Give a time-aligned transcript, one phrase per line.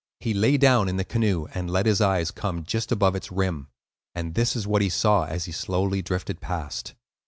[0.19, 3.67] He lay down in the canoe and let his eyes come just above its rim,
[4.15, 6.95] and this is what he saw as he slowly drifted past.